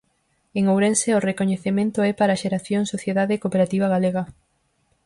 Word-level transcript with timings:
En 0.57 0.63
Ourense, 0.73 1.09
o 1.17 1.23
recoñecemento 1.29 1.99
é 2.09 2.11
para 2.19 2.39
Xeración 2.41 2.83
Sociedade 2.93 3.39
Cooperativa 3.43 3.91
Galega. 3.93 4.23